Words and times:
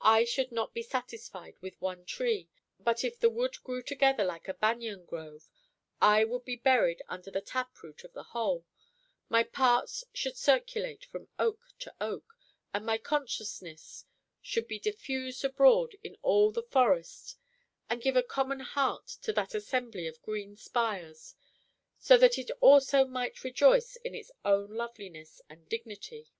I 0.00 0.24
should 0.24 0.52
not 0.52 0.72
be 0.72 0.80
satisfied 0.82 1.58
with 1.60 1.78
one 1.78 2.06
tree; 2.06 2.48
but 2.80 3.04
if 3.04 3.20
the 3.20 3.28
wood 3.28 3.62
grew 3.62 3.82
together 3.82 4.24
like 4.24 4.48
a 4.48 4.54
banyan 4.54 5.04
grove, 5.04 5.50
I 6.00 6.24
would 6.24 6.46
be 6.46 6.56
buried 6.56 7.02
under 7.10 7.30
the 7.30 7.42
tap 7.42 7.82
root 7.82 8.04
of 8.04 8.14
the 8.14 8.22
whole; 8.32 8.64
my 9.28 9.42
parts 9.42 10.02
should 10.14 10.38
circulate 10.38 11.04
from 11.04 11.28
oak 11.38 11.60
to 11.80 11.94
oak; 12.00 12.38
and 12.72 12.86
my 12.86 12.96
consciousness 12.96 14.06
should 14.40 14.66
be 14.66 14.78
diffused 14.78 15.44
abroad 15.44 15.94
in 16.02 16.16
all 16.22 16.50
the 16.50 16.62
forest, 16.62 17.36
and 17.90 18.00
give 18.00 18.16
a 18.16 18.22
common 18.22 18.60
heart 18.60 19.06
to 19.20 19.32
that 19.34 19.54
assembly 19.54 20.06
of 20.06 20.22
green 20.22 20.56
spires, 20.56 21.34
so 21.98 22.16
that 22.16 22.38
it 22.38 22.50
also 22.62 23.04
might 23.04 23.44
rejoice 23.44 23.96
in 23.96 24.14
its 24.14 24.30
own 24.42 24.70
loveliness 24.70 25.42
and 25.50 25.68
dignity. 25.68 26.30